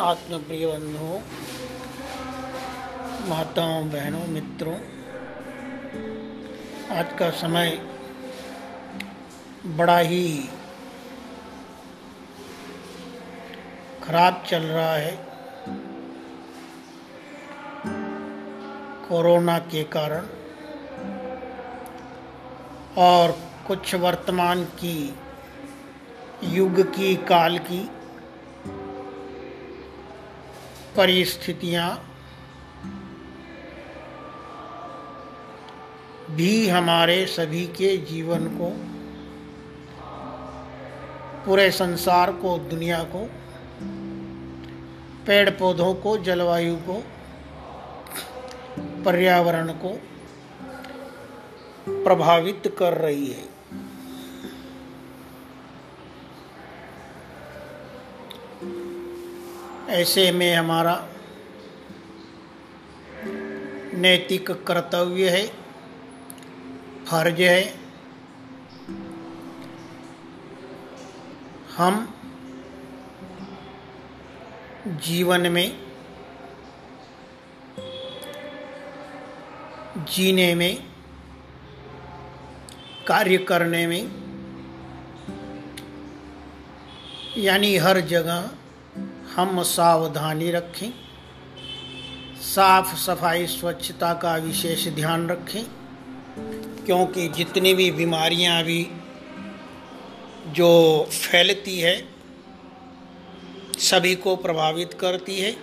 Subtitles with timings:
[0.00, 1.20] आत्मप्रिय बंधुओं
[3.28, 4.76] माताओं, बहनों, मित्रों,
[6.96, 7.70] आज का समय
[9.66, 10.48] बड़ा ही
[14.02, 15.18] खराब चल रहा है।
[19.08, 20.26] कोरोना के कारण
[22.96, 25.14] और कुछ वर्तमान की,
[26.44, 27.88] युग की, काल की
[31.00, 31.88] परिस्थितियाँ
[36.30, 38.68] भी हमारे सभी के जीवन को,
[41.46, 43.24] पूरे संसार को, दुनिया को
[45.26, 47.02] पेड़ पौधों को, जलवायु को,
[49.04, 49.98] पर्यावरण को
[52.04, 53.48] प्रभावित कर रही है।
[59.88, 61.08] ऐसे में हमारा
[63.94, 65.46] नैतिक कर्तव्य है,
[67.06, 67.80] फ़र्ज़ है।
[71.76, 72.06] हम
[74.86, 75.76] जीवन में,
[79.96, 80.76] जीने में,
[83.06, 84.10] कार्य करने में,
[87.36, 88.50] यानी हर जगह
[89.36, 90.90] हम सावधानी रखें।
[92.40, 95.64] साफ़ सफ़ाई, स्वच्छता का विशेष ध्यान रखें।
[96.86, 98.86] क्योंकि जितनी भी बीमारियाँ अभी
[100.46, 102.08] जो फैलती है,
[103.78, 105.56] सभी को प्रभावित करती है,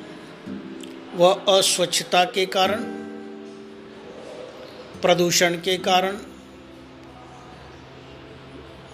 [1.16, 2.84] वह अस्वच्छता के कारण,
[5.02, 6.18] प्रदूषण के कारण,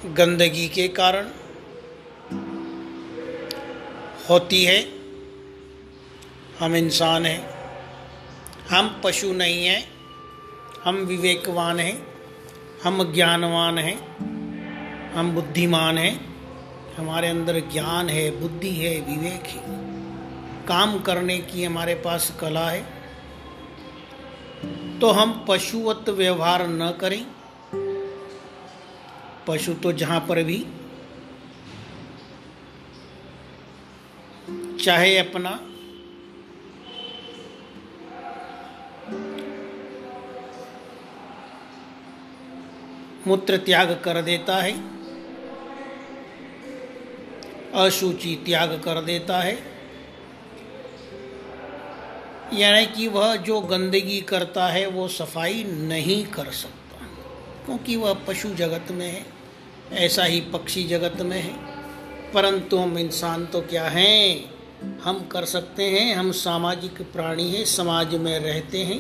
[0.06, 1.30] गंदगी के कारण
[4.30, 4.90] होती है।
[6.60, 7.50] हम इंसान हैं।
[8.72, 9.92] हम पशु नहीं हैं।
[10.84, 12.08] हम विवेकवान हैं।
[12.84, 14.18] हम ज्ञानवान हैं।
[15.14, 16.34] हम बुद्धिमान हैं।
[16.96, 19.62] हमारे अंदर ज्ञान है, बुद्धि है, विवेक है।
[20.66, 23.04] काम करने की हमारे पास कला है।
[25.00, 27.26] तो हम पशुवत व्यवहार न करें।
[29.48, 30.68] पशु तो जहाँ पर भी
[34.84, 35.70] चाहे अपना।
[43.28, 44.94] मूत्र त्याग कर देता है।
[47.74, 49.54] अशुचि त्याग कर देता है।
[52.54, 57.06] यानी कि वह जो गंदगी करता है, वो सफ़ाई नहीं कर सकता।
[57.66, 59.26] क्योंकि वह पशु जगत में है,
[59.92, 61.74] ऐसा ही पक्षी जगत में है।
[62.32, 64.53] परंतु हम इंसान तो क्या हैं?
[65.04, 69.00] हम कर सकते हैं, हम सामाजिक प्राणी हैं, समाज में रहते हैं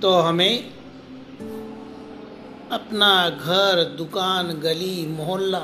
[0.00, 0.72] तो हमें
[2.72, 5.62] अपना घर, दुकान, गली, मोहल्ला,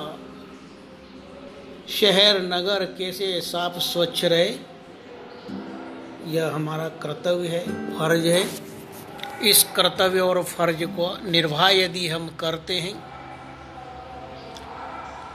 [1.90, 4.48] शहर, नगर कैसे साफ़ स्वच्छ रहे,
[6.26, 7.64] यह हमारा कर्तव्य है,
[7.98, 8.44] फ़र्ज़ है।
[9.42, 12.94] इस कर्तव्य और फ़र्ज़ को निर्वाह यदि हम करते हैं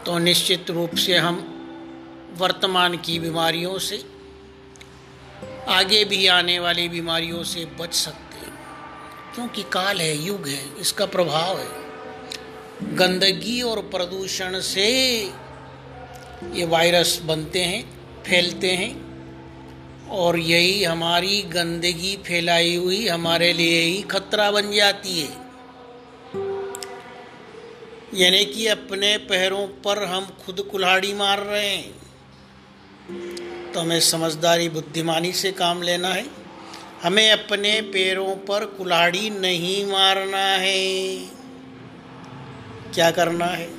[0.05, 1.50] तो निश्चित रूप से हम
[2.37, 4.03] वर्तमान की बीमारियों से,
[5.67, 8.59] आगे भी आने वाली बीमारियों से बच सकते हैं।
[9.35, 11.81] क्योंकि काल है, युग है, इसका प्रभाव है।
[12.95, 15.21] गंदगी और प्रदूषण से
[16.53, 17.83] ये वायरस बनते हैं,
[18.23, 19.11] फैलते हैं,
[20.09, 25.51] और यही हमारी गंदगी फैलाई हुई हमारे लिए ही खतरा बन जाती है।
[28.13, 32.10] यानी कि अपने पैरों पर हम खुद कुल्हाड़ी मार रहे हैं।
[33.73, 36.25] तो हमें समझदारी, बुद्धिमानी से काम लेना है।
[37.03, 41.17] हमें अपने पैरों पर कुल्हाड़ी नहीं मारना है।
[42.93, 43.69] क्या करना है?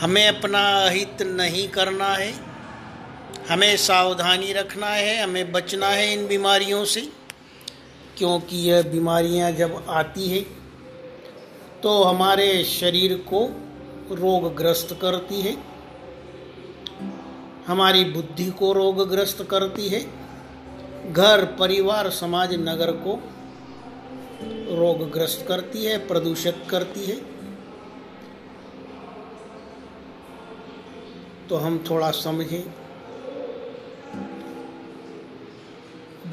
[0.00, 2.32] हमें अपना अहित नहीं करना है।
[3.48, 7.00] हमें सावधानी रखना है। हमें बचना है इन बीमारियों से,
[8.18, 10.40] क्योंकि यह बीमारियाँ जब आती है
[11.82, 13.40] तो हमारे शरीर को
[14.12, 15.56] रोगग्रस्त करती है।
[17.68, 20.10] हमारी बुद्धि को रोगग्रस्त करती है।
[21.12, 23.22] घर, परिवार, समाज, नगर को
[24.76, 27.16] रोगग्रस्त करती है, प्रदूषित करती है।
[31.48, 32.64] तो हम थोड़ा समझें।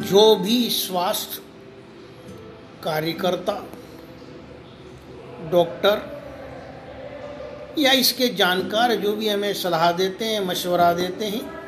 [0.02, 1.44] जो भी स्वास्थ्य
[2.84, 3.66] कार्यकर्ता,
[5.52, 6.15] डॉक्टर
[7.78, 11.66] या इसके जानकार जो भी हमें सलाह देते हैं, मशवरा देते हैं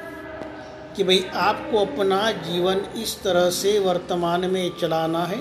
[0.95, 5.37] कि भाई आपको अपना जीवन इस तरह से वर्तमान में चलाना है,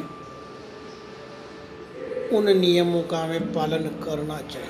[2.32, 4.68] उन नियमों का हमें पालन करना चाहिए।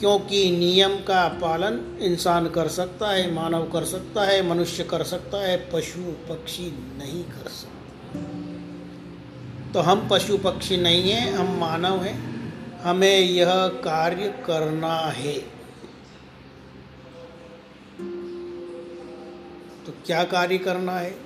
[0.00, 5.38] क्योंकि नियम का पालन इंसान कर सकता है, मानव कर सकता है, मनुष्य कर सकता
[5.38, 7.74] है, पशु पक्षी नहीं कर सकता।
[9.72, 12.37] तो हम पशु पक्षी नहीं हैं, हम मानव हैं।
[12.82, 15.38] हमें यह कार्य करना है।
[19.86, 21.18] तो क्या कार्य करना है?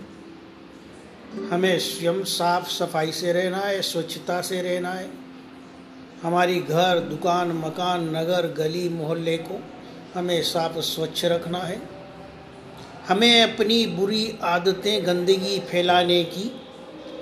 [1.51, 5.11] हमें स्वयं साफ़ सफ़ाई से रहना है, स्वच्छता से रहना है।
[6.23, 9.63] हमारी घर, दुकान, मकान, नगर, गली, मोहल्ले को
[10.15, 11.83] हमें साफ़ स्वच्छ रखना है।
[13.09, 16.61] हमें अपनी बुरी आदतें गंदगी फैलाने की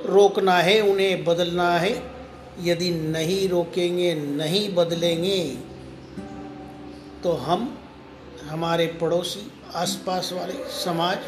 [0.06, 2.19] रोकना है, उन्हें बदलना है।
[2.58, 5.58] यदि नहीं रोकेंगे, नहीं बदलेंगे
[7.22, 7.78] तो हम,
[8.44, 11.18] हमारे पड़ोसी, आसपास वाले, समाज,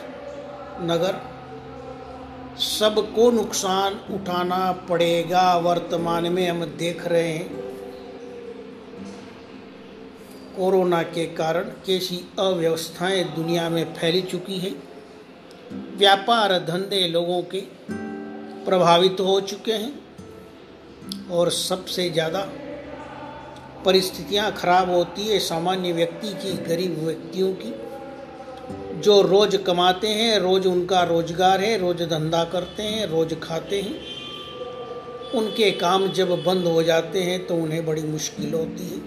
[0.81, 1.33] नगर,
[2.59, 7.63] सबको नुकसान उठाना पड़ेगा। वर्तमान में हम देख रहे हैं,
[10.57, 14.71] कोरोना के कारण कैसी अव्यवस्थाएँ दुनिया में फैली चुकी है।
[15.97, 17.61] व्यापार धंधे लोगों के
[18.65, 20.02] प्रभावित हो चुके हैं।
[21.31, 22.41] और सबसे ज़्यादा
[23.85, 27.73] परिस्थितियाँ खराब होती है सामान्य व्यक्ति की, गरीब व्यक्तियों की,
[29.01, 33.95] जो रोज कमाते हैं, रोज उनका रोज़गार है, रोज धंधा करते हैं, रोज खाते हैं।
[35.35, 39.01] उनके काम जब बंद हो जाते हैं तो उन्हें बड़ी मुश्किल होती है।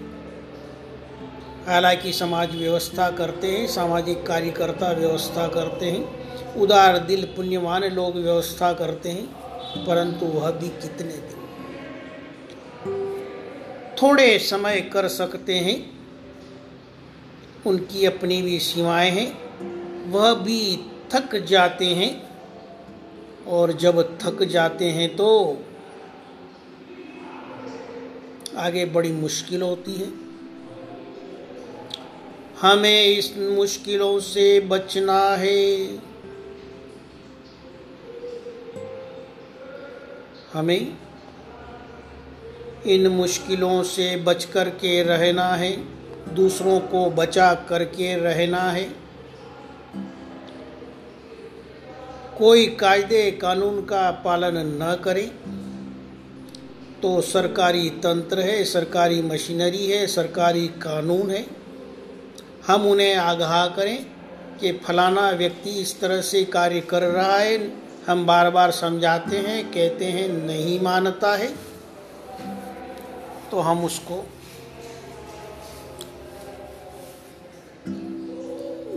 [1.66, 8.72] हालाँकि समाज व्यवस्था करते हैं, सामाजिक कार्यकर्ता व्यवस्था करते हैं, उदार दिल, पुण्यवान लोग व्यवस्था
[8.72, 9.26] करते हैं,
[9.86, 11.45] परंतु वह भी कितने दिन?
[14.02, 16.06] थोड़े समय कर सकते हैं।
[17.66, 19.28] उनकी अपनी भी सीमाएँ हैं।
[20.10, 20.76] वह भी
[21.14, 22.26] थक जाते हैं।
[23.46, 25.58] और जब थक जाते हैं तो
[28.56, 30.08] आगे बड़ी मुश्किल होती है।
[32.60, 35.86] हमें इस मुश्किलों से बचना है।
[40.52, 40.96] हमें
[42.86, 45.70] इन मुश्किलों से बच कर के रहना है,
[46.34, 48.84] दूसरों को बचा करके रहना है।
[52.38, 55.30] कोई कायदे कानून का पालन न करे
[57.02, 61.44] तो सरकारी तंत्र है, सरकारी मशीनरी है, सरकारी कानून है।
[62.66, 64.06] हम उन्हें आगाह करें
[64.60, 67.58] कि फलाना व्यक्ति इस तरह से कार्य कर रहा है,
[68.06, 71.48] हम बार बार समझाते हैं, कहते हैं, नहीं मानता है।
[73.50, 74.24] तो हम उसको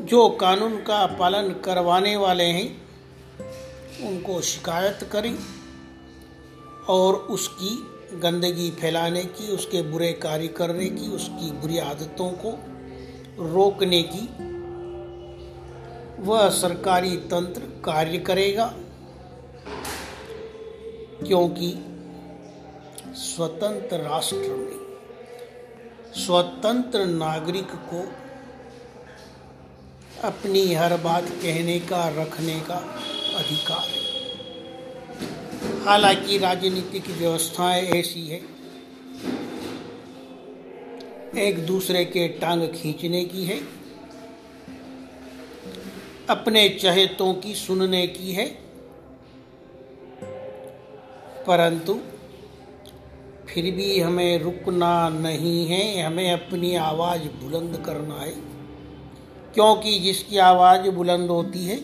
[0.05, 2.69] जो कानून का पालन करवाने वाले हैं,
[4.03, 5.35] उनको शिकायत करें
[6.89, 7.75] और उसकी
[8.19, 12.51] गंदगी फैलाने की, उसके बुरे कार्य करने की, उसकी बुरी आदतों को
[13.45, 14.27] रोकने की
[16.21, 18.65] वह सरकारी तंत्र कार्य करेगा,
[21.27, 21.71] क्योंकि
[23.19, 24.79] स्वतंत्र राष्ट्र में,
[26.15, 28.01] स्वतंत्र नागरिक को
[30.23, 32.75] अपनी हर बात कहने का, रखने का
[33.37, 34.01] अधिकार है।
[35.85, 38.41] हालाँकि राजनीतिक व्यवस्थाएँ ऐसी है,
[41.37, 43.59] एक दूसरे के टांग खींचने की है,
[46.29, 48.45] अपने चहेतों की सुनने की है,
[51.47, 51.99] परंतु
[53.53, 58.31] फिर भी हमें रुकना नहीं है, हमें अपनी आवाज़ बुलंद करना है।
[59.53, 61.79] क्योंकि जिसकी आवाज़ बुलंद होती है,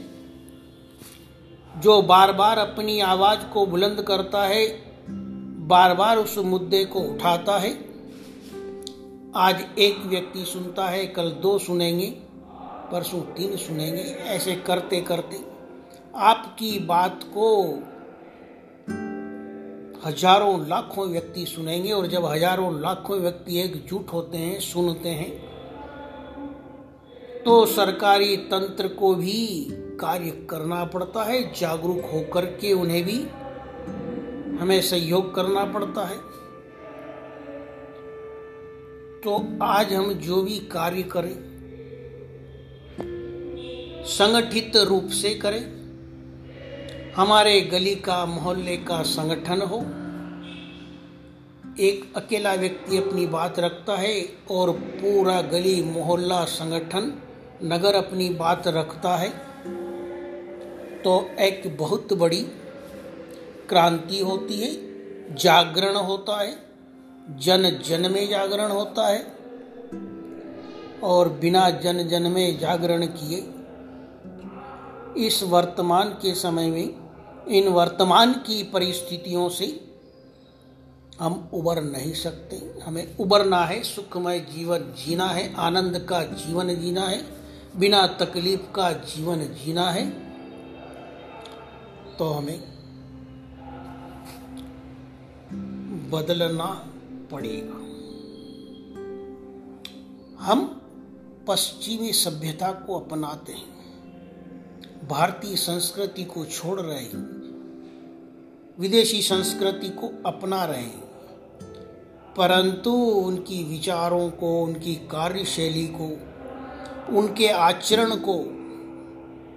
[1.77, 4.67] जो बार बार अपनी आवाज़ को बुलंद करता है
[5.67, 7.71] बार बार उस मुद्दे को उठाता है।
[9.35, 12.13] आज एक व्यक्ति सुनता है, कल दो सुनेंगे,
[12.91, 15.39] परसों तीन सुनेंगे, ऐसे करते करते
[16.15, 17.63] आपकी बात को
[20.05, 25.31] हज़ारों लाखों व्यक्ति सुनेंगे और जब हज़ारों लाखों व्यक्ति एकजुट होते हैं, सुनते हैं
[27.43, 29.67] तो सरकारी तंत्र को भी
[29.99, 33.17] कार्य करना पड़ता है, जागरूक होकर के उन्हें भी
[34.59, 36.17] हमें सहयोग करना पड़ता है।
[39.21, 41.35] तो आज हम जो भी कार्य करें,
[44.07, 45.74] संगठित रूप से करें
[47.15, 49.77] हमारे गली का, मोहल्ले का संगठन हो,
[51.79, 54.15] एक अकेला व्यक्ति अपनी बात रखता है
[54.51, 57.11] और पूरा गली, मोहल्ला, संगठन,
[57.63, 59.29] नगर अपनी बात रखता है
[61.03, 62.41] तो एक बहुत बड़ी
[63.69, 64.71] क्रांति होती है,
[65.35, 66.53] जागरण होता है
[67.39, 69.25] जन जन में जागरण होता है,
[71.03, 73.43] और बिना जन जन में जागरण किए,
[75.25, 77.04] इस वर्तमान के समय में
[77.47, 79.81] इन वर्तमान की परिस्थितियों से
[81.19, 87.01] हम उबर नहीं सकते। हमें उबरना है, सुखमय जीवन जीना है, आनंद का जीवन जीना
[87.01, 87.25] है,
[87.75, 90.09] बिना तकलीफ़ का जीवन जीना है।
[92.17, 92.75] तो हमें
[96.09, 96.93] बदलना
[97.31, 97.85] पड़ेगा।
[100.43, 100.81] हम
[101.47, 103.75] पश्चिमी सभ्यता को अपनाते हैं।
[105.07, 107.34] भारतीय संस्कृति को छोड़ रहे हैं।
[108.79, 111.05] विदेशी संस्कृति को अपना रहे हैं।
[112.37, 116.07] परंतु उनकी विचारों को, उनकी कार्यशैली को,
[117.17, 118.33] उनके आचरण को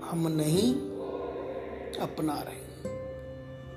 [0.06, 0.74] हम नहीं
[1.98, 2.58] अपना रहे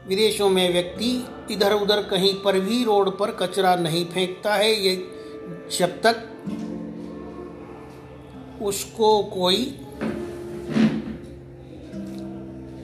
[0.08, 4.96] विदेशों में व्यक्ति इधर उधर कहीं पर भी रोड पर कचरा नहीं फेंकता है, ये
[5.80, 6.16] जब तक
[8.62, 9.82] उसको कोई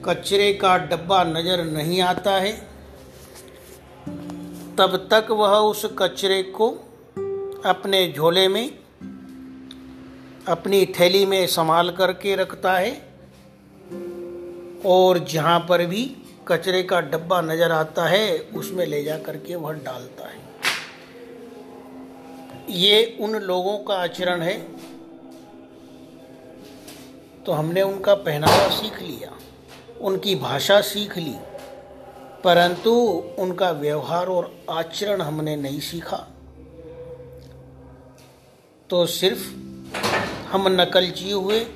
[0.08, 2.52] कचरे का डब्बा नज़र नहीं आता है,
[4.76, 6.68] तब तक वह उस कचरे को
[7.66, 8.78] अपने झोले में,
[10.48, 12.92] अपनी थैली में संभाल करके रखता है
[14.86, 16.04] और जहाँ पर भी
[16.48, 20.46] कचरे का डब्बा नज़र आता है, उसमें ले जा करके वह डालता है।
[22.76, 24.56] ये उन लोगों का आचरण है।
[27.46, 29.30] तो हमने उनका पहनावा सीख लिया।
[30.00, 31.34] उनकी भाषा सीख ली,
[32.44, 32.92] परंतु
[33.38, 36.26] उनका व्यवहार और आचरण हमने नहीं सीखा।
[38.90, 39.48] तो सिर्फ़
[40.48, 41.66] हम नकलची हुए,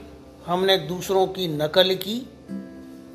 [0.47, 2.21] हमने दूसरों की नकल की,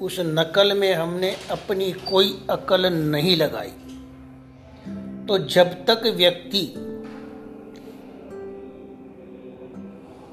[0.01, 3.73] उस नकल में हमने अपनी कोई अकल नहीं लगाई।
[5.27, 6.65] तो जब तक व्यक्ति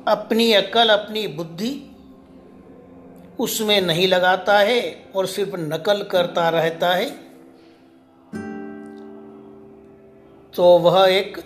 [0.08, 1.70] अपनी अकल, अपनी बुद्धि
[3.40, 4.80] उसमें नहीं लगाता है
[5.16, 7.10] और सिर्फ़ नकल करता रहता है।
[10.54, 11.38] तो वह एक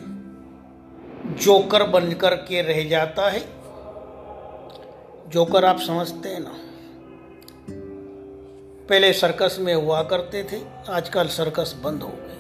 [1.43, 3.41] जोकर बनकर के रह जाता है।
[5.29, 6.55] जोकर आप समझते हैं ना।
[8.89, 12.37] पहले सर्कस में हुआ करते थे, आजकल सर्कस बंद हो गए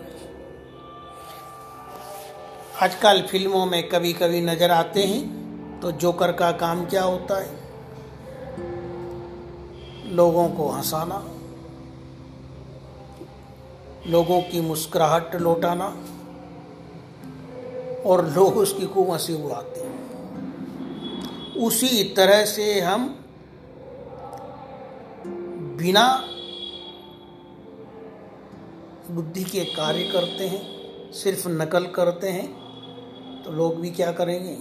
[2.82, 7.57] आजकल फ़िल्मों में कभी कभी नज़र आते हैं तो जोकर का काम क्या होता है?
[10.08, 11.18] लोगों को हंसाना,
[14.06, 15.88] लोगों की मुस्कुराहट लौटाना,
[18.06, 19.96] और लोग उसकी खूब हँसी उड़ाते हैं।
[21.58, 23.06] उसी तरह से हम
[25.78, 26.06] बिना
[29.10, 30.62] बुद्धि के कार्य करते हैं,
[31.12, 34.56] सिर्फ़ नकल करते हैं तो लोग भी क्या करेंगे?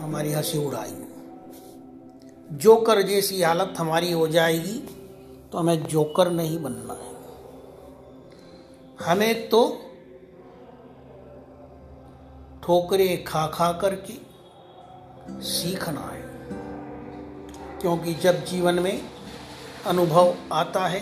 [0.00, 1.07] हमारी हँसी उड़ाएँगे।
[2.50, 4.78] जोकर जैसी हालत हमारी हो जाएगी
[5.52, 7.16] तो हमें जोकर नहीं बनना है।
[9.00, 9.60] हमें तो
[12.64, 14.14] ठोकरे खा खा करके
[15.42, 16.22] सीखना है,
[17.80, 19.00] क्योंकि जब जीवन में
[19.86, 21.00] अनुभव आता है,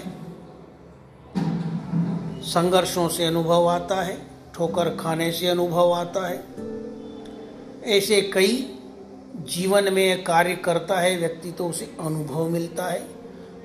[2.44, 4.16] संघर्षों से अनुभव आता है,
[4.54, 6.44] ठोकर खाने से अनुभव आता है,
[7.88, 8.75] ऐसे कई
[9.38, 13.00] जीवन में कार्य करता है, व्यक्ति तो उसे अनुभव मिलता है।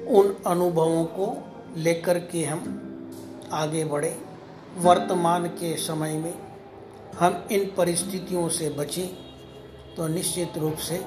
[0.07, 1.37] उन अनुभवों को
[1.77, 2.61] लेकर के हम
[3.53, 4.17] आगे बढ़े।
[4.77, 6.33] वर्तमान के समय में
[7.19, 9.07] हम इन परिस्थितियों से बचें
[9.95, 11.03] तो निश्चित रूप से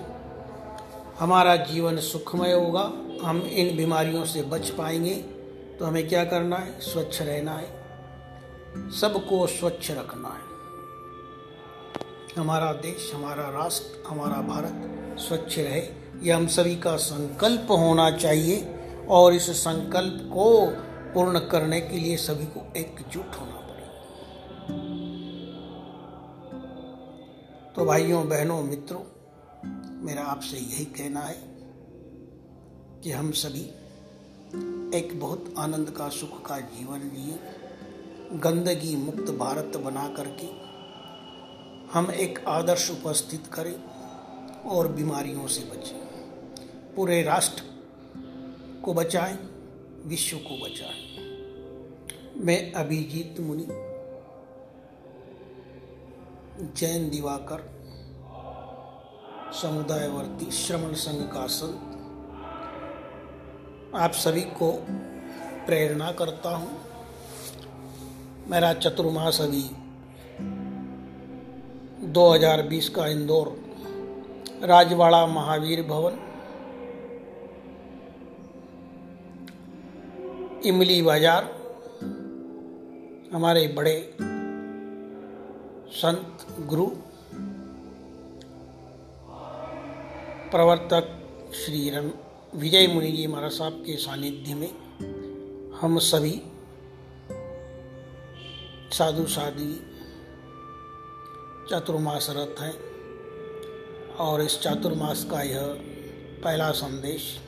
[1.18, 2.92] हमारा जीवन सुखमय होगा।
[3.22, 5.14] हम इन बीमारियों से बच पाएँगे
[5.78, 6.80] तो हमें क्या करना है?
[6.80, 10.53] स्वच्छ रहना है। सबको स्वच्छ रखना है।
[12.38, 15.82] हमारा देश, हमारा राष्ट्र, हमारा भारत स्वच्छ रहे।
[16.22, 18.74] यह हम सभी का संकल्प होना चाहिए
[19.08, 20.66] और इस संकल्प को
[21.14, 24.02] पूर्ण करने के लिए सभी को एकजुट होना पड़ेगा
[27.72, 29.02] तो भाइयों, बहनों, मित्रों,
[30.04, 31.38] मेरा आपसे यही कहना है
[33.02, 33.64] कि हम सभी
[34.98, 37.38] एक बहुत आनंद का, सुख का जीवन जिए।
[38.38, 40.63] गंदगी मुक्त भारत बना करके
[41.94, 43.74] हम एक आदर्श उपस्थित करें
[44.62, 45.98] और बीमारियों से बचें।
[46.94, 47.62] पूरे राष्ट्र
[48.84, 49.38] को बचाएँ,
[50.06, 51.18] विश्व को बचाएँ।
[52.36, 53.66] मैं अभिजीत मुनि,
[56.76, 57.60] जैन दिवाकर,
[59.62, 61.80] समुदायवर्ती श्रमण संघ का संत
[63.96, 64.86] आप सभी को
[65.66, 66.80] प्रेरणा करता हूँ।
[68.48, 69.83] मेरा चतुर्मास अभी
[72.12, 73.48] 2020 का इंदौर
[74.62, 76.18] राजवाड़ा महावीर भवन,
[80.64, 81.44] इमली बाज़ार,
[83.32, 83.96] हमारे बड़े
[85.92, 86.86] संत गुरु,
[90.50, 91.08] प्रवर्तक
[91.54, 92.10] श्री रम,
[92.54, 94.70] विजय मुनि जी महाराज साहब के सानिध्य में
[95.80, 96.42] हम सभी
[98.92, 99.93] साधु साधी
[101.70, 102.74] चतुर्मास रथ हैं
[104.14, 105.66] और इस चातुर्मास का यह
[106.44, 107.40] पहला संदेश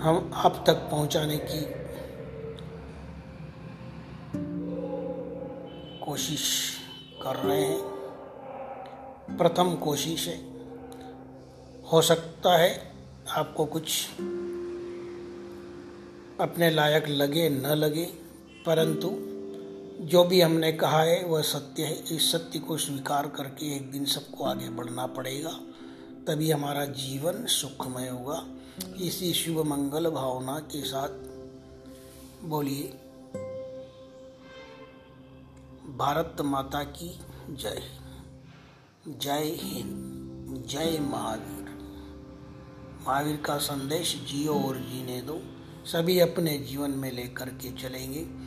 [0.00, 1.62] हम आप तक पहुँचाने की
[6.04, 6.76] कोशिश
[7.22, 7.82] कर रहे हैं।
[9.38, 10.36] प्रथम कोशिश है।
[11.92, 12.92] हो सकता है
[13.30, 14.10] आपको कुछ
[16.40, 18.04] अपने लायक लगे, न लगे,
[18.66, 19.35] परंतु
[20.00, 24.04] जो भी हमने कहा है, वह सत्य है। इस सत्य को स्वीकार करके एक दिन
[24.04, 25.60] सबको आगे बढ़ना पड़ेगा।
[26.26, 28.46] तभी हमारा जीवन सुखमय होगा।
[29.02, 31.08] इसी शुभ मंगल भावना के साथ
[32.44, 32.82] बोलिए।
[35.96, 37.18] भारत माता की
[37.50, 37.82] जय।
[39.08, 41.66] जय हिंद। जय महावीर।
[43.08, 45.40] महावीर का संदेश जियो और जीने दो।
[45.86, 48.45] सभी अपने जीवन में लेकर के चलेंगे।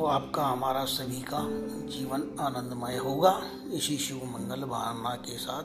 [0.00, 1.38] तो आपका हमारा सभी का
[1.86, 3.42] जीवन आनंदमय होगा।
[3.72, 5.64] इसी शुभ मंगल भावना के साथ।